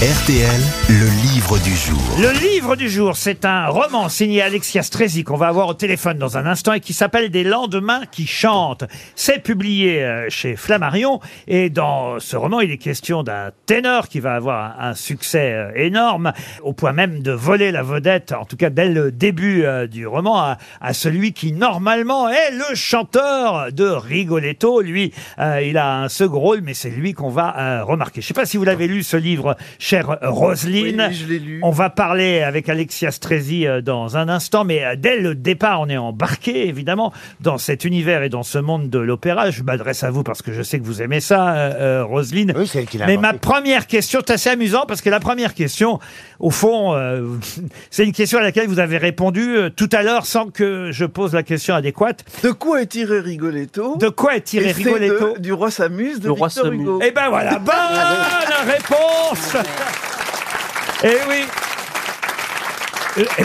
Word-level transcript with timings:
RTL, 0.00 0.60
le 0.90 1.10
livre 1.22 1.58
du 1.58 1.74
jour. 1.74 1.98
Le 2.20 2.30
livre 2.30 2.76
du 2.76 2.88
jour, 2.88 3.16
c'est 3.16 3.44
un 3.44 3.66
roman 3.66 4.08
signé 4.08 4.42
Alexia 4.42 4.84
Strezi 4.84 5.24
qu'on 5.24 5.36
va 5.36 5.48
avoir 5.48 5.66
au 5.66 5.74
téléphone 5.74 6.18
dans 6.18 6.38
un 6.38 6.46
instant 6.46 6.72
et 6.72 6.78
qui 6.78 6.92
s'appelle 6.92 7.30
Des 7.30 7.42
lendemains 7.42 8.02
qui 8.12 8.24
chantent. 8.24 8.84
C'est 9.16 9.42
publié 9.42 10.04
euh, 10.04 10.26
chez 10.28 10.54
Flammarion 10.54 11.18
et 11.48 11.68
dans 11.68 12.20
ce 12.20 12.36
roman, 12.36 12.60
il 12.60 12.70
est 12.70 12.78
question 12.78 13.24
d'un 13.24 13.50
ténor 13.66 14.06
qui 14.06 14.20
va 14.20 14.36
avoir 14.36 14.80
un, 14.80 14.94
succès 14.94 15.52
euh, 15.52 15.72
énorme 15.74 16.32
au 16.62 16.74
point 16.74 16.92
même 16.92 17.20
de 17.20 17.32
voler 17.32 17.72
la 17.72 17.82
vedette, 17.82 18.30
en 18.30 18.44
tout 18.44 18.56
cas 18.56 18.70
dès 18.70 18.88
le 18.88 19.10
début 19.10 19.64
euh, 19.64 19.88
du 19.88 20.06
roman, 20.06 20.54
à, 20.80 20.94
celui 20.94 21.32
qui 21.32 21.50
normalement 21.50 22.28
est 22.28 22.52
le 22.52 22.76
chanteur 22.76 23.72
de 23.72 23.88
Rigoletto. 23.88 24.80
Lui, 24.80 25.12
il 25.38 25.76
a 25.76 26.02
un 26.02 26.08
second 26.08 26.38
rôle, 26.38 26.60
mais 26.62 26.74
c'est 26.74 26.88
lui 26.88 27.14
qu'on 27.14 27.30
va 27.30 27.82
remarquer. 27.82 28.20
Je 28.20 28.28
sais 28.28 28.34
pas 28.34 28.46
si 28.46 28.58
vous 28.58 28.64
l'avez 28.64 28.86
lu 28.86 29.02
ce 29.02 29.16
livre, 29.16 29.56
chère 29.88 30.18
Roselyne. 30.22 31.06
Oui, 31.08 31.14
je 31.14 31.26
l'ai 31.26 31.38
lu. 31.38 31.60
On 31.62 31.70
va 31.70 31.88
parler 31.88 32.42
avec 32.42 32.68
Alexia 32.68 33.10
Strezi 33.10 33.66
euh, 33.66 33.80
dans 33.80 34.18
un 34.18 34.28
instant, 34.28 34.64
mais 34.64 34.84
euh, 34.84 34.96
dès 34.96 35.16
le 35.18 35.34
départ, 35.34 35.80
on 35.80 35.88
est 35.88 35.96
embarqué, 35.96 36.68
évidemment, 36.68 37.10
dans 37.40 37.56
cet 37.56 37.86
univers 37.86 38.22
et 38.22 38.28
dans 38.28 38.42
ce 38.42 38.58
monde 38.58 38.90
de 38.90 38.98
l'opéra. 38.98 39.50
Je 39.50 39.62
m'adresse 39.62 40.04
à 40.04 40.10
vous 40.10 40.22
parce 40.22 40.42
que 40.42 40.52
je 40.52 40.60
sais 40.62 40.78
que 40.78 40.84
vous 40.84 41.00
aimez 41.00 41.20
ça, 41.20 41.54
euh, 41.54 41.72
euh, 42.00 42.04
Roselyne. 42.04 42.52
Oui, 42.54 42.66
c'est 42.66 42.80
elle 42.80 42.86
qui 42.86 42.98
l'a 42.98 43.06
Mais 43.06 43.16
ma 43.16 43.28
inventé. 43.28 43.38
première 43.40 43.86
question, 43.86 44.20
c'est 44.26 44.34
assez 44.34 44.50
amusant 44.50 44.84
parce 44.86 45.00
que 45.00 45.08
la 45.08 45.20
première 45.20 45.54
question, 45.54 45.98
au 46.38 46.50
fond, 46.50 46.94
euh, 46.94 47.22
c'est 47.90 48.04
une 48.04 48.12
question 48.12 48.38
à 48.40 48.42
laquelle 48.42 48.68
vous 48.68 48.80
avez 48.80 48.98
répondu 48.98 49.56
euh, 49.56 49.70
tout 49.70 49.88
à 49.92 50.02
l'heure 50.02 50.26
sans 50.26 50.48
que 50.50 50.90
je 50.92 51.06
pose 51.06 51.32
la 51.32 51.42
question 51.42 51.74
adéquate. 51.74 52.26
De 52.44 52.50
quoi 52.50 52.82
est 52.82 52.86
tiré 52.86 53.20
Rigoletto? 53.20 53.96
De 53.96 54.10
quoi 54.10 54.36
est 54.36 54.42
tiré 54.42 54.66
Et 54.66 54.74
c'est 54.74 54.82
Rigoletto? 54.84 55.34
de- 55.36 55.40
Du 55.40 55.52
roi 55.54 55.70
s'amuse 55.70 56.20
de 56.20 56.26
Le 56.26 56.32
roi 56.32 56.48
Victor 56.48 56.64
s'amuse. 56.66 56.80
Hugo. 56.82 57.00
Eh 57.02 57.10
ben 57.10 57.30
voilà, 57.30 57.58
bonne 57.58 57.74
réponse 58.66 59.56
Eh 61.04 61.16
oui 61.28 61.44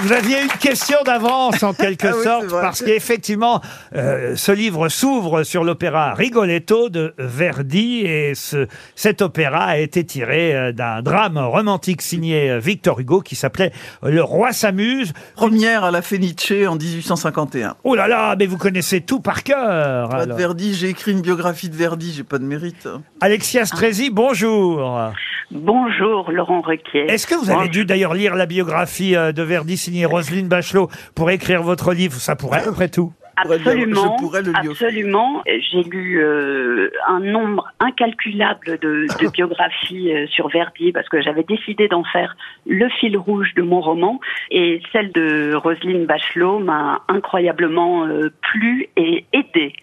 vous 0.01 0.11
aviez 0.11 0.41
une 0.41 0.49
question 0.49 0.97
d'avance 1.03 1.63
en 1.63 1.73
quelque 1.73 2.07
Ah 2.11 2.13
oui, 2.15 2.23
sorte 2.23 2.41
c'est 2.43 2.47
vrai. 2.47 2.61
parce 2.61 2.83
qu'effectivement 2.83 3.61
euh, 3.95 4.35
ce 4.35 4.51
livre 4.51 4.87
s'ouvre 4.87 5.43
sur 5.43 5.63
l'opéra 5.63 6.13
Rigoletto 6.13 6.89
de 6.89 7.13
Verdi 7.17 8.01
et 8.01 8.35
ce, 8.35 8.67
cet 8.95 9.21
opéra 9.23 9.65
a 9.65 9.77
été 9.77 10.03
tiré 10.03 10.55
euh, 10.55 10.71
d'un 10.71 11.01
drame 11.01 11.39
romantique 11.39 12.03
signé 12.03 12.51
euh, 12.51 12.59
Victor 12.59 12.99
Hugo 12.99 13.21
qui 13.21 13.35
s'appelait 13.35 13.71
Le 14.03 14.23
roi 14.23 14.53
s'amuse. 14.53 15.13
Première 15.35 15.83
à 15.83 15.91
la 15.91 16.03
Fenice 16.03 16.51
en 16.67 16.75
1851. 16.75 17.75
Oh 17.83 17.95
là 17.95 18.07
là, 18.07 18.35
mais 18.37 18.45
vous 18.45 18.57
connaissez 18.57 19.01
tout 19.01 19.21
par 19.21 19.43
cœur. 19.43 20.09
Pas 20.09 20.17
de 20.17 20.23
alors. 20.23 20.37
Verdi, 20.37 20.75
j'ai 20.75 20.89
écrit 20.89 21.11
une 21.13 21.21
biographie 21.21 21.69
de 21.69 21.75
Verdi, 21.75 22.13
j'ai 22.13 22.23
pas 22.23 22.37
de 22.37 22.45
mérite. 22.45 22.87
Alexia 23.21 23.65
Strezi, 23.65 24.09
bonjour. 24.11 25.13
Bonjour 25.53 26.31
Laurent 26.31 26.61
Requier. 26.61 27.01
Est-ce 27.11 27.27
que 27.27 27.35
vous 27.35 27.51
avez 27.51 27.69
dû 27.69 27.85
d'ailleurs 27.85 28.15
lire 28.15 28.33
la 28.35 28.47
biographie 28.47 29.15
euh, 29.15 29.31
de 29.31 29.43
Verdi 29.43 29.77
signée 29.77 30.05
Roselyne 30.05 30.47
Bachelot 30.47 30.89
pour 31.15 31.29
écrire 31.29 31.61
votre 31.61 31.93
livre? 31.93 32.15
Ça 32.15 32.35
pourrait, 32.35 32.67
après 32.67 32.89
tout. 32.89 33.13
pourrais 33.43 33.57
le 33.59 33.63
lire- 33.63 33.67
Absolument, 33.67 34.17
je 34.17 34.23
pourrais 34.23 34.41
le 34.41 34.51
lire. 34.51 34.71
absolument. 34.71 35.43
J'ai 35.45 35.83
lu 35.83 36.23
euh, 36.23 36.89
un 37.07 37.19
nombre 37.19 37.67
incalculable 37.79 38.79
de, 38.81 39.05
de 39.21 39.29
biographies 39.33 40.11
euh, 40.11 40.25
sur 40.27 40.47
Verdi 40.49 40.91
parce 40.91 41.07
que 41.07 41.21
j'avais 41.21 41.43
décidé 41.43 41.87
d'en 41.87 42.03
faire 42.03 42.35
le 42.65 42.89
fil 42.99 43.15
rouge 43.15 43.53
de 43.55 43.61
mon 43.61 43.79
roman 43.79 44.19
et 44.49 44.81
celle 44.91 45.11
de 45.11 45.53
Roselyne 45.53 46.07
Bachelot 46.07 46.59
m'a 46.59 47.01
incroyablement 47.09 48.07
euh, 48.07 48.31
plu 48.41 48.87
et 48.97 49.25
aidée. 49.33 49.73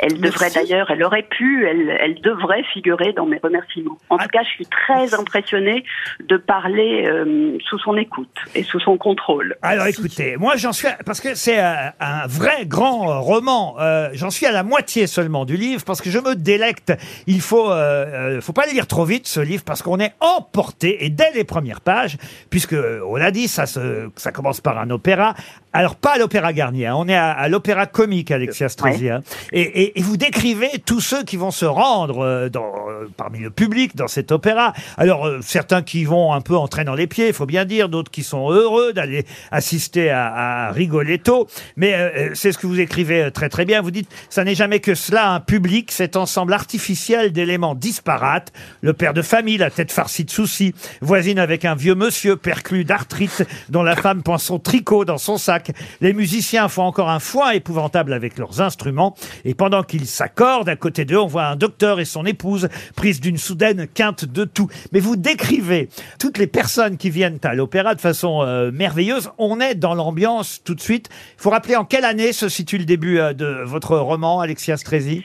Elle 0.00 0.20
devrait 0.20 0.46
Merci. 0.52 0.54
d'ailleurs, 0.58 0.90
elle 0.90 1.02
aurait 1.02 1.22
pu, 1.28 1.66
elle, 1.68 1.96
elle 2.00 2.20
devrait 2.20 2.62
figurer 2.72 3.12
dans 3.12 3.26
mes 3.26 3.38
remerciements. 3.38 3.98
En 4.10 4.16
Ah. 4.16 4.22
tout 4.24 4.28
cas, 4.28 4.42
je 4.44 4.48
suis 4.50 4.66
très 4.66 5.14
impressionnée 5.14 5.84
de 6.20 6.36
parler 6.36 7.04
euh, 7.06 7.58
sous 7.68 7.78
son 7.78 7.96
écoute 7.96 8.28
et 8.54 8.62
sous 8.62 8.78
son 8.80 8.96
contrôle. 8.96 9.56
Alors 9.62 9.86
écoutez, 9.86 10.36
moi 10.36 10.54
j'en 10.56 10.72
suis, 10.72 10.86
à- 10.86 10.98
parce 11.04 11.20
que 11.20 11.34
c'est 11.34 11.58
un, 11.58 11.92
un 12.00 12.26
vrai 12.26 12.64
grand 12.66 13.10
euh, 13.10 13.18
roman, 13.18 13.76
euh, 13.80 14.08
j'en 14.12 14.30
suis 14.30 14.46
à 14.46 14.52
la 14.52 14.62
moitié 14.62 15.06
seulement 15.06 15.44
du 15.44 15.56
livre, 15.56 15.82
parce 15.84 16.00
que 16.00 16.10
je 16.10 16.18
me 16.18 16.34
délecte. 16.34 16.92
Il 17.26 17.40
faut, 17.40 17.70
euh, 17.70 18.06
euh, 18.36 18.40
faut 18.40 18.52
pas 18.52 18.66
le 18.66 18.72
lire 18.72 18.86
trop 18.86 19.04
vite 19.04 19.26
ce 19.26 19.40
livre, 19.40 19.64
parce 19.64 19.82
qu'on 19.82 19.98
est 20.00 20.12
emporté, 20.20 21.04
et 21.04 21.10
dès 21.10 21.32
les 21.34 21.44
premières 21.44 21.80
pages, 21.80 22.16
puisque 22.50 22.72
euh, 22.74 23.00
on 23.06 23.16
l'a 23.16 23.30
dit, 23.30 23.48
ça, 23.48 23.66
se, 23.66 24.08
ça 24.16 24.32
commence 24.32 24.60
par 24.60 24.78
un 24.78 24.90
opéra. 24.90 25.34
Alors 25.72 25.96
pas 25.96 26.12
à 26.14 26.18
l'opéra 26.18 26.52
Garnier, 26.52 26.86
hein, 26.86 26.94
on 26.96 27.08
est 27.08 27.14
à, 27.14 27.30
à 27.30 27.48
l'opéra 27.48 27.86
comique, 27.86 28.30
Alexia 28.30 28.68
Strezi. 28.68 29.10
hein. 29.10 29.22
Et, 29.52 29.82
et- 29.82 29.87
et 29.94 30.02
vous 30.02 30.16
décrivez 30.16 30.70
tous 30.84 31.00
ceux 31.00 31.24
qui 31.24 31.36
vont 31.36 31.50
se 31.50 31.64
rendre 31.64 32.20
euh, 32.20 32.48
euh, 32.54 33.08
parmi 33.16 33.38
le 33.38 33.50
public 33.50 33.96
dans 33.96 34.08
cet 34.08 34.32
opéra. 34.32 34.72
Alors 34.96 35.26
euh, 35.26 35.40
certains 35.42 35.82
qui 35.82 36.04
vont 36.04 36.32
un 36.32 36.40
peu 36.40 36.56
en 36.56 36.68
traînant 36.68 36.94
les 36.94 37.06
pieds, 37.06 37.28
il 37.28 37.32
faut 37.32 37.46
bien 37.46 37.64
dire, 37.64 37.88
d'autres 37.88 38.10
qui 38.10 38.22
sont 38.22 38.50
heureux 38.50 38.92
d'aller 38.92 39.24
assister 39.50 40.10
à, 40.10 40.70
Rigoletto. 40.72 41.48
Mais 41.76 42.32
c'est 42.34 42.52
ce 42.52 42.58
que 42.58 42.66
vous 42.66 42.80
écrivez 42.80 43.30
très 43.32 43.48
très 43.48 43.64
bien. 43.64 43.80
Vous 43.80 43.90
dites, 43.90 44.08
ça 44.28 44.44
n'est 44.44 44.54
jamais 44.54 44.80
que 44.80 44.94
cela, 44.94 45.30
un 45.30 45.40
public, 45.40 45.90
cet 45.90 46.16
ensemble 46.16 46.52
artificiel 46.52 47.32
d'éléments 47.32 47.74
disparates. 47.74 48.52
Le 48.80 48.92
père 48.92 49.14
de 49.14 49.22
famille, 49.22 49.56
la 49.56 49.70
tête 49.70 49.92
farcie 49.92 50.24
de 50.24 50.30
soucis, 50.30 50.74
voisine 51.00 51.38
avec 51.38 51.64
un 51.64 51.74
vieux 51.74 51.94
monsieur 51.94 52.36
perclus 52.36 52.84
d'arthrite, 52.84 53.46
dont 53.68 53.82
la 53.82 53.96
femme 53.96 54.22
pense 54.22 54.44
son 54.44 54.58
tricot 54.58 55.04
dans 55.04 55.18
son 55.18 55.38
sac. 55.38 55.72
Les 56.00 56.12
musiciens 56.12 56.68
font 56.68 56.82
encore 56.82 57.10
un 57.10 57.20
foin 57.20 57.50
épouvantable 57.50 58.12
avec 58.12 58.38
leurs 58.38 58.60
instruments. 58.60 59.14
Et 59.44 59.54
pendant 59.54 59.77
qu'ils 59.82 60.06
s'accordent, 60.06 60.68
à 60.68 60.76
côté 60.76 61.04
d'eux, 61.04 61.18
on 61.18 61.26
voit 61.26 61.46
un 61.46 61.56
docteur 61.56 62.00
et 62.00 62.04
son 62.04 62.24
épouse 62.24 62.68
prise 62.96 63.20
d'une 63.20 63.36
soudaine 63.36 63.86
quinte 63.88 64.24
de 64.24 64.44
tout. 64.44 64.68
Mais 64.92 65.00
vous 65.00 65.16
décrivez 65.16 65.88
toutes 66.18 66.38
les 66.38 66.46
personnes 66.46 66.96
qui 66.96 67.10
viennent 67.10 67.38
à 67.42 67.54
l'opéra 67.54 67.94
de 67.94 68.00
façon 68.00 68.42
euh, 68.42 68.70
merveilleuse. 68.72 69.30
On 69.38 69.60
est 69.60 69.74
dans 69.74 69.94
l'ambiance 69.94 70.62
tout 70.64 70.74
de 70.74 70.80
suite. 70.80 71.08
Il 71.38 71.42
faut 71.42 71.50
rappeler 71.50 71.76
en 71.76 71.84
quelle 71.84 72.04
année 72.04 72.32
se 72.32 72.48
situe 72.48 72.78
le 72.78 72.84
début 72.84 73.18
euh, 73.18 73.32
de 73.32 73.62
votre 73.64 73.96
roman, 73.96 74.40
Alexia 74.40 74.76
Strezi 74.76 75.24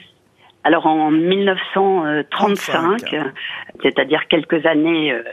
Alors 0.63 0.85
en 0.85 1.11
1935, 1.11 2.97
35. 2.99 3.15
c'est-à-dire 3.81 4.21
quelques 4.29 4.65
années 4.65 5.11
euh, 5.11 5.23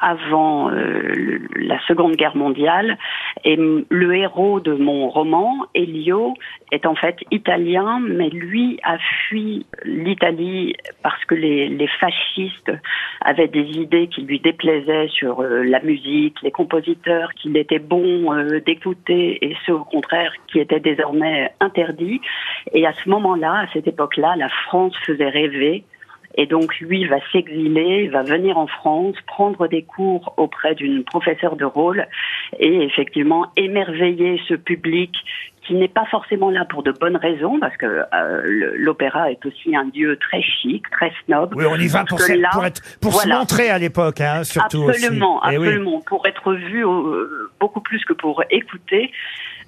avant 0.00 0.70
euh, 0.70 1.38
la 1.56 1.78
Seconde 1.86 2.16
Guerre 2.16 2.36
mondiale, 2.36 2.98
et 3.44 3.56
le 3.56 4.14
héros 4.16 4.60
de 4.60 4.72
mon 4.72 5.08
roman, 5.08 5.66
Elio, 5.74 6.34
est 6.72 6.86
en 6.86 6.94
fait 6.94 7.16
italien, 7.30 8.00
mais 8.00 8.28
lui 8.28 8.78
a 8.82 8.98
fui 8.98 9.66
l'Italie 9.84 10.74
parce 11.02 11.24
que 11.24 11.34
les, 11.34 11.68
les 11.68 11.86
fascistes 11.86 12.72
avaient 13.20 13.48
des 13.48 13.66
idées 13.78 14.08
qui 14.08 14.22
lui 14.22 14.40
déplaisaient 14.40 15.08
sur 15.08 15.40
euh, 15.40 15.62
la 15.62 15.80
musique, 15.80 16.40
les 16.42 16.50
compositeurs 16.50 17.32
qu'il 17.34 17.56
était 17.56 17.78
bon 17.78 18.32
euh, 18.32 18.60
d'écouter 18.60 19.38
et 19.44 19.56
ceux 19.66 19.74
au 19.74 19.84
contraire 19.84 20.32
qui 20.46 20.58
étaient 20.60 20.80
désormais 20.80 21.50
interdits. 21.60 22.20
Et 22.72 22.86
à 22.86 22.92
ce 22.92 23.08
moment-là, 23.08 23.60
à 23.60 23.66
cette 23.72 23.86
époque-là, 23.86 24.34
la 24.36 24.48
France 24.48 24.94
faisait 25.04 25.28
rêver. 25.28 25.84
Et 26.38 26.46
donc 26.46 26.78
lui 26.78 27.04
va 27.06 27.16
s'exiler, 27.32 28.08
va 28.08 28.22
venir 28.22 28.56
en 28.58 28.68
France, 28.68 29.16
prendre 29.26 29.66
des 29.66 29.82
cours 29.82 30.34
auprès 30.36 30.76
d'une 30.76 31.02
professeure 31.02 31.56
de 31.56 31.64
rôle 31.64 32.06
et 32.60 32.84
effectivement 32.84 33.46
émerveiller 33.56 34.40
ce 34.48 34.54
public 34.54 35.12
qui 35.66 35.74
n'est 35.74 35.88
pas 35.88 36.06
forcément 36.06 36.48
là 36.48 36.64
pour 36.64 36.82
de 36.82 36.92
bonnes 36.92 37.16
raisons, 37.16 37.60
parce 37.60 37.76
que 37.76 37.84
euh, 37.86 38.72
l'opéra 38.76 39.30
est 39.30 39.44
aussi 39.44 39.76
un 39.76 39.90
lieu 39.94 40.16
très 40.16 40.40
chic, 40.40 40.88
très 40.90 41.12
snob. 41.24 41.52
Oui, 41.54 41.66
on 41.68 41.76
y 41.76 41.88
va 41.88 42.04
pour, 42.04 42.18
là, 42.20 42.48
pour, 42.52 42.64
être, 42.64 42.80
pour 43.00 43.12
voilà. 43.12 43.34
se 43.34 43.38
montrer 43.40 43.68
à 43.68 43.78
l'époque, 43.78 44.22
hein, 44.22 44.44
surtout 44.44 44.88
Absolument, 44.88 45.40
aussi. 45.42 45.54
Eh 45.54 45.58
oui. 45.58 45.66
absolument, 45.66 46.00
pour 46.06 46.26
être 46.26 46.54
vu 46.54 46.86
euh, 46.86 47.50
beaucoup 47.60 47.82
plus 47.82 48.02
que 48.06 48.14
pour 48.14 48.42
écouter. 48.50 49.12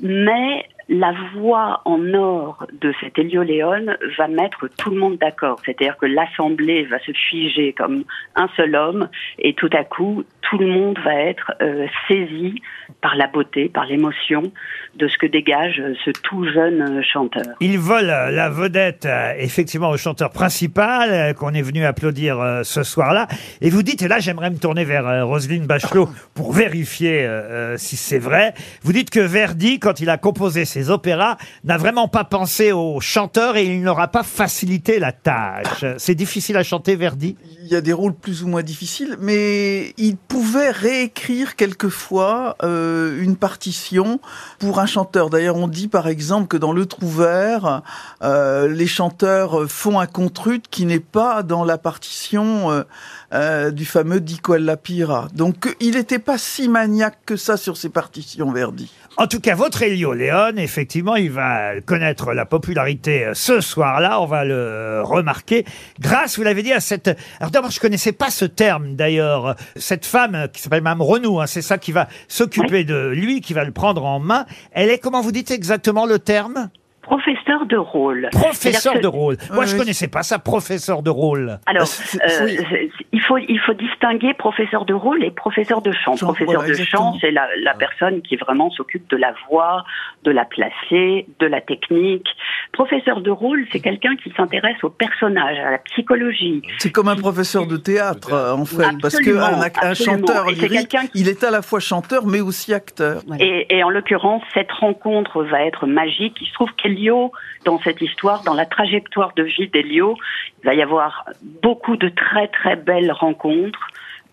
Mais 0.00 0.66
la 0.91 1.15
voix 1.37 1.83
en 1.84 2.12
or 2.15 2.67
de 2.81 2.93
cet 3.01 3.17
Elio 3.17 3.45
Léon 3.45 3.87
va 4.19 4.27
mettre 4.27 4.69
tout 4.77 4.91
le 4.91 4.97
monde 4.97 5.19
d'accord. 5.19 5.61
C'est-à-dire 5.65 5.97
que 5.97 6.06
l'assemblée 6.06 6.84
va 6.84 6.99
se 6.99 7.12
figer 7.12 7.73
comme 7.73 8.03
un 8.34 8.49
seul 8.56 8.75
homme 8.75 9.09
et 9.39 9.55
tout 9.55 9.71
à 9.73 9.84
coup, 9.84 10.25
tout 10.50 10.59
le 10.59 10.67
monde 10.67 10.99
va 11.05 11.14
être 11.14 11.53
euh, 11.62 11.87
saisi 12.09 12.61
par 13.00 13.14
la 13.14 13.29
beauté, 13.29 13.69
par 13.69 13.87
l'émotion 13.87 14.50
de 14.97 15.06
ce 15.06 15.17
que 15.17 15.26
dégage 15.26 15.81
ce 16.05 16.11
tout 16.11 16.44
jeune 16.44 16.82
euh, 16.82 17.03
chanteur. 17.03 17.44
Il 17.61 17.79
vole 17.79 18.11
euh, 18.11 18.32
la 18.32 18.50
vedette, 18.50 19.06
effectivement, 19.38 19.91
au 19.91 19.97
chanteur 19.97 20.31
principal, 20.31 21.35
qu'on 21.37 21.55
est 21.55 21.62
venu 21.62 21.85
applaudir 21.85 22.61
ce 22.64 22.82
soir-là. 22.82 23.29
Et 23.61 23.70
vous 23.70 23.85
dites, 23.85 24.03
et 24.03 24.09
là 24.09 24.19
j'aimerais 24.19 24.50
me 24.50 24.59
tourner 24.59 24.85
vers 24.85 25.26
Roselyne 25.26 25.67
Bachelot 25.67 26.09
pour 26.35 26.53
vérifier 26.53 27.29
si 27.76 27.97
c'est 27.97 28.19
vrai. 28.19 28.55
Vous 28.82 28.93
dites 28.93 29.11
que 29.11 29.20
Verdi, 29.20 29.79
quand 29.79 30.00
il 30.00 30.11
a 30.11 30.17
composé 30.17 30.64
ses 30.64 30.80
opéras, 30.88 31.37
n'a 31.65 31.77
vraiment 31.77 32.09
pas 32.09 32.25
pensé 32.25 32.73
au 32.73 33.00
chanteur 33.00 33.59
et 33.59 33.67
il 33.67 33.82
n'aura 33.82 34.09
pas 34.09 34.23
facilité 34.23 34.99
la 34.99 35.12
tâche. 35.12 35.85
C'est 35.99 36.15
difficile 36.15 36.56
à 36.56 36.62
chanter, 36.62 36.97
Verdi? 36.97 37.37
Il 37.62 37.69
y 37.69 37.77
a 37.77 37.82
des 37.82 37.93
rôles 37.93 38.15
plus 38.15 38.43
ou 38.43 38.49
moins 38.49 38.62
difficiles, 38.62 39.17
mais 39.21 39.93
il 39.99 40.17
pouvait 40.17 40.71
réécrire 40.71 41.56
quelquefois 41.56 42.56
euh, 42.62 43.21
une 43.23 43.37
partition 43.37 44.21
pour 44.59 44.79
un 44.79 44.87
chanteur. 44.87 45.29
D'ailleurs, 45.29 45.56
on 45.56 45.69
dit 45.69 45.88
par 45.88 46.09
exemple 46.09 46.47
que 46.47 46.56
dans 46.56 46.73
Le 46.73 46.87
Trouvert, 46.87 47.83
euh, 48.23 48.69
les 48.69 48.87
chanteurs 48.87 49.69
font 49.69 49.99
un 49.99 50.06
contrut 50.06 50.62
qui 50.71 50.87
n'est 50.87 51.00
pas 51.00 51.43
dans 51.43 51.65
la 51.65 51.79
partition 51.79 52.85
euh, 53.33 53.71
du 53.71 53.85
fameux 53.85 54.21
Dico 54.21 54.55
alla 54.55 54.76
Pira. 54.76 55.29
Donc, 55.35 55.76
il 55.81 55.94
n'était 55.94 56.19
pas 56.19 56.38
si 56.38 56.69
maniaque 56.69 57.19
que 57.26 57.37
ça 57.37 57.56
sur 57.56 57.76
ses 57.76 57.88
partitions, 57.88 58.50
Verdi. 58.53 58.91
En 59.17 59.27
tout 59.27 59.41
cas, 59.41 59.55
votre 59.55 59.83
Elio 59.83 60.15
Léon, 60.15 60.57
effectivement, 60.57 61.17
il 61.17 61.31
va 61.31 61.81
connaître 61.85 62.33
la 62.33 62.47
popularité 62.47 63.27
euh, 63.27 63.35
ce 63.35 63.61
soir-là. 63.61 64.21
On 64.23 64.25
va 64.27 64.45
le 64.45 65.03
remarquer 65.03 65.65
grâce, 65.99 66.39
vous 66.39 66.45
l'avez 66.45 66.62
dit, 66.62 66.73
à 66.73 66.81
cette. 66.81 67.19
Alors 67.39 67.51
d'abord, 67.51 67.71
je 67.71 67.81
connaissais 67.81 68.12
pas 68.12 68.31
ce 68.31 68.45
terme 68.47 68.95
d'ailleurs. 68.95 69.57
Cette 69.77 70.07
femme 70.07 70.47
qui 70.53 70.62
s'appelle 70.62 70.83
Mme 70.83 71.03
Renou, 71.03 71.41
hein, 71.41 71.47
c'est 71.47 71.61
ça 71.61 71.77
qui 71.77 71.93
va 71.93 72.09
s'occuper 72.29 72.85
de 72.85 73.09
lui, 73.09 73.41
qui 73.43 73.53
va 73.53 73.65
le 73.65 73.73
prendre 73.73 74.05
en 74.07 74.21
main. 74.21 74.47
Elle 74.73 74.89
est, 74.89 74.99
comment 74.99 75.21
vous 75.21 75.33
dites 75.33 75.51
exactement 75.51 76.07
le 76.07 76.19
terme? 76.19 76.71
Professeur 77.03 77.67
de 77.67 77.77
rôle. 77.77 78.29
Professeur 78.31 79.01
de 79.01 79.07
rôle. 79.09 79.37
Moi, 79.51 79.61
Oui, 79.61 79.67
je 79.67 79.73
oui. 79.73 79.79
connaissais 79.81 80.07
pas 80.07 80.23
ça, 80.23 80.39
professeur 80.39 81.03
de 81.03 81.11
rôle. 81.11 81.59
Alors, 81.67 81.83
euh, 81.83 81.87
c'est- 81.87 82.91
il 83.12 83.21
faut 83.23 83.39
il 83.39 83.59
faut 83.61 83.75
distinguer 83.75 84.35
professeur 84.35 84.85
de 84.85 84.95
rôle 84.95 85.25
et 85.25 85.31
professeur 85.31 85.83
de 85.83 85.91
chant. 85.93 86.17
Chant, 86.17 86.27
professeur 86.27 86.61
voilà, 86.61 86.69
de 86.77 86.85
chant, 86.85 87.17
c'est 87.21 87.31
la, 87.33 87.49
la 87.62 87.75
personne 87.75 88.23
qui 88.23 88.37
vraiment 88.37 88.71
s'occupe 88.71 89.09
de 89.11 89.17
la 89.17 89.35
voix, 89.49 89.85
de 90.25 90.31
la 90.31 90.45
placer, 90.45 91.27
de 91.41 91.47
la 91.47 91.61
technique. 91.61 92.29
Professeur 92.73 93.21
de 93.21 93.31
rôle, 93.31 93.67
c'est 93.73 93.81
quelqu'un 93.81 94.15
qui 94.17 94.31
s'intéresse 94.37 94.83
au 94.85 94.91
personnage, 94.91 95.59
à 95.59 95.73
la 95.73 95.79
psychologie. 95.79 96.62
C'est 96.79 96.93
comme 96.93 97.09
un 97.09 97.17
professeur 97.17 97.67
de 97.67 97.77
théâtre, 97.77 98.33
euh, 98.33 98.53
en 98.53 98.65
fait, 98.65 98.85
parce 99.03 99.17
Absolument, 99.17 99.61
un, 99.83 99.95
chanteur 99.95 100.47
lyrique, 100.51 100.89
qui- 100.89 101.11
il 101.21 101.29
est 101.29 101.43
à 101.43 101.51
la 101.51 101.62
fois 101.62 101.81
chanteur 101.81 102.27
mais 102.27 102.41
aussi 102.41 102.73
acteur. 102.73 103.23
Et, 103.41 103.67
et 103.77 103.83
en 103.83 103.91
l'occurrence, 103.91 104.43
cette 104.55 104.71
rencontre 104.71 105.43
va 105.45 105.65
être 105.65 105.87
magique. 105.87 106.37
Il 106.41 106.47
se 106.47 106.53
trouve 106.55 106.71
qu'Elio, 106.77 107.33
dans 107.65 107.81
cette 107.81 108.01
histoire, 108.01 108.43
dans 108.45 108.55
la 108.55 108.67
trajectoire 108.67 109.33
de 109.37 109.43
vie 109.43 109.69
d'Elio, 109.69 110.17
il 110.62 110.67
va 110.67 110.75
y 110.75 110.83
avoir 110.83 111.25
beaucoup 111.62 111.97
de 111.97 112.09
très 112.09 112.49
très 112.49 112.77
belles 112.77 113.00
rencontres, 113.08 113.88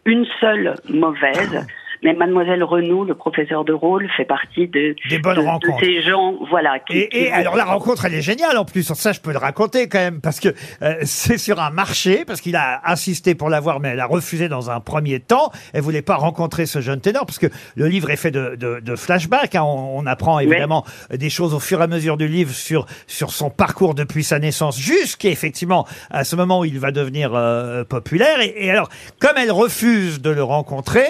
une 0.06 0.26
seule 0.40 0.80
mauvaise. 0.90 1.64
Mais 2.04 2.14
Mademoiselle 2.14 2.64
Renaud, 2.64 3.04
le 3.06 3.16
professeur 3.16 3.66
de 3.66 3.74
rôle, 3.74 4.08
fait 4.16 4.26
partie 4.26 4.68
de, 4.68 4.96
Des 5.10 5.20
bonnes 5.20 5.38
de- 5.38 5.42
de 5.42 5.48
rencontres. 5.48 5.80
ces 5.80 6.02
gens, 6.02 6.36
voilà. 6.50 6.80
Qui, 6.80 6.98
Et, 7.00 7.10
qui 7.10 7.18
et 7.18 7.30
vont- 7.30 7.34
alors 7.36 7.56
la 7.56 7.66
rencontre, 7.66 8.06
elle 8.06 8.14
est 8.14 8.22
géniale 8.22 8.58
en 8.58 8.66
plus. 8.66 8.84
Ça, 8.94 9.12
je 9.14 9.20
peux 9.20 9.32
le 9.32 9.38
raconter 9.38 9.88
quand 9.90 9.98
même 10.00 10.22
parce 10.22 10.40
que 10.40 10.50
euh, 10.82 10.96
c'est 11.04 11.38
sur 11.38 11.60
un 11.60 11.70
marché, 11.72 12.24
parce 12.26 12.42
qu'il 12.42 12.56
a 12.56 12.82
insisté 12.86 13.36
pour 13.36 13.50
la 13.50 13.60
voir, 13.60 13.80
mais 13.80 13.90
elle 13.90 14.00
a 14.00 14.06
refusé 14.06 14.48
dans 14.50 14.70
un 14.70 14.80
premier 14.80 15.20
temps. 15.20 15.52
Elle 15.74 15.82
voulait 15.82 16.02
pas 16.02 16.16
rencontrer 16.16 16.66
ce 16.66 16.82
jeune 16.82 17.02
ténor 17.02 17.26
parce 17.26 17.40
que 17.40 17.48
le 17.76 17.88
livre 17.88 18.10
est 18.10 18.16
fait 18.16 18.32
de, 18.32 18.56
de, 18.56 18.80
de 18.80 18.96
flashbacks. 18.96 19.56
hein. 19.56 19.64
On, 19.64 20.00
on 20.00 20.06
apprend 20.06 20.40
évidemment 20.40 20.86
des 21.12 21.30
choses 21.30 21.54
au 21.54 21.60
fur 21.60 21.80
et 21.82 21.84
à 21.84 21.88
mesure 21.88 22.18
du 22.18 22.28
livre 22.28 22.52
sur 22.54 22.86
sur 23.08 23.32
son 23.32 23.50
parcours 23.50 23.96
depuis 23.96 24.24
sa 24.24 24.40
naissance 24.40 24.80
jusqu'à 24.80 25.30
effectivement 25.30 25.86
à 26.12 26.24
ce 26.24 26.36
moment 26.36 26.60
où 26.60 26.66
il 26.66 26.80
va 26.80 26.92
devenir 26.92 27.32
euh, 27.34 27.84
populaire. 27.84 28.40
Et, 28.42 28.54
et 28.66 28.72
alors, 28.72 28.90
comme 29.20 29.38
elle 29.38 29.52
refuse 29.52 30.22
de 30.22 30.30
le 30.30 30.44
rencontrer, 30.44 31.06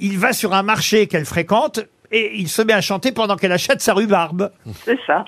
il 0.00 0.18
va 0.18 0.32
sur 0.32 0.54
un 0.54 0.62
marché 0.62 1.06
qu'elle 1.06 1.24
fréquente. 1.24 1.80
Et 2.12 2.40
il 2.40 2.48
se 2.48 2.60
met 2.60 2.72
à 2.72 2.80
chanter 2.80 3.12
pendant 3.12 3.36
qu'elle 3.36 3.52
achète 3.52 3.80
sa 3.80 3.94
rhubarbe. 3.94 4.50
C'est 4.84 4.98
ça. 5.06 5.24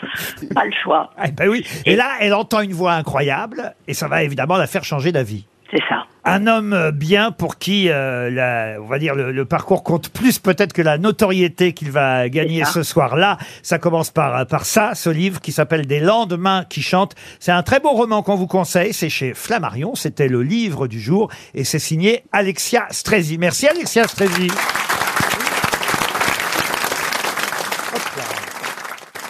Pas 0.52 0.64
le 0.64 0.72
choix. 0.82 1.10
Ah, 1.16 1.30
ben 1.30 1.48
oui. 1.48 1.64
Et 1.86 1.94
là, 1.94 2.08
elle 2.18 2.34
entend 2.34 2.60
une 2.60 2.72
voix 2.72 2.94
incroyable 2.94 3.76
et 3.86 3.94
ça 3.94 4.08
va 4.08 4.24
évidemment 4.24 4.56
la 4.56 4.66
faire 4.66 4.82
changer 4.82 5.12
d'avis. 5.12 5.46
C'est 5.72 5.82
ça. 5.88 6.04
Un 6.24 6.46
homme 6.46 6.74
euh, 6.74 6.92
bien 6.92 7.32
pour 7.32 7.56
qui, 7.56 7.88
euh, 7.88 8.30
la, 8.30 8.80
on 8.80 8.86
va 8.86 8.98
dire, 8.98 9.14
le, 9.14 9.32
le 9.32 9.44
parcours 9.46 9.82
compte 9.82 10.10
plus 10.10 10.38
peut-être 10.38 10.74
que 10.74 10.82
la 10.82 10.98
notoriété 10.98 11.72
qu'il 11.72 11.90
va 11.90 12.28
gagner 12.28 12.64
ce 12.66 12.82
soir-là. 12.82 13.38
Ça 13.62 13.78
commence 13.78 14.10
par, 14.10 14.46
par 14.46 14.66
ça, 14.66 14.94
ce 14.94 15.08
livre 15.08 15.40
qui 15.40 15.50
s'appelle 15.50 15.86
Des 15.86 15.98
lendemains 16.00 16.64
qui 16.68 16.82
chantent. 16.82 17.14
C'est 17.40 17.52
un 17.52 17.62
très 17.62 17.80
beau 17.80 17.92
roman 17.92 18.22
qu'on 18.22 18.36
vous 18.36 18.46
conseille. 18.46 18.92
C'est 18.92 19.08
chez 19.08 19.32
Flammarion. 19.32 19.94
C'était 19.94 20.28
le 20.28 20.42
livre 20.42 20.88
du 20.88 21.00
jour 21.00 21.30
et 21.54 21.64
c'est 21.64 21.78
signé 21.78 22.24
Alexia 22.32 22.86
Strezi. 22.90 23.38
Merci 23.38 23.66
Alexia 23.66 24.06
Strezi. 24.06 24.48